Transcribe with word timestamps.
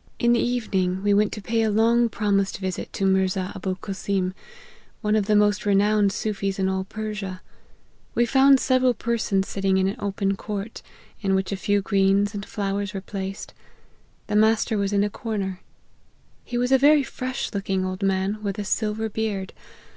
"In 0.18 0.32
the 0.32 0.40
evening 0.40 1.04
we 1.04 1.14
went 1.14 1.32
to 1.34 1.40
pay 1.40 1.62
a 1.62 1.70
long 1.70 2.08
promised 2.08 2.58
visit 2.58 2.92
to 2.94 3.06
Mirza 3.06 3.52
Abulcasim, 3.54 4.34
one 5.02 5.14
of 5.14 5.26
the 5.26 5.36
most 5.36 5.64
re 5.64 5.72
nowned 5.76 6.10
Soofies 6.10 6.58
in 6.58 6.68
all 6.68 6.82
Persia. 6.82 7.40
We 8.12 8.26
found 8.26 8.58
several 8.58 8.92
persons 8.92 9.46
sitting 9.46 9.76
in 9.78 9.86
an 9.86 9.94
open 10.00 10.34
court, 10.34 10.82
in 11.20 11.32
which 11.36 11.52
a 11.52 11.56
few 11.56 11.80
greens 11.80 12.34
and 12.34 12.44
flowers 12.44 12.92
were 12.92 13.00
placed; 13.00 13.54
the 14.26 14.34
master 14.34 14.76
was 14.76 14.92
in 14.92 15.04
a 15.04 15.10
corner. 15.10 15.60
He 16.42 16.58
was 16.58 16.72
a 16.72 16.76
very 16.78 17.04
fresh 17.04 17.54
looking 17.54 17.84
old 17.86 18.02
man, 18.02 18.42
with 18.42 18.58
a 18.58 18.64
silver 18.64 19.08
beard. 19.08 19.52